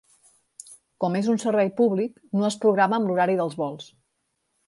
Com 1.03 1.17
és 1.19 1.27
un 1.33 1.37
servei 1.43 1.69
públic 1.81 2.17
no 2.39 2.49
es 2.49 2.57
programa 2.65 2.99
amb 3.01 3.11
l'horari 3.11 3.39
dels 3.43 3.61
vols. 3.63 3.89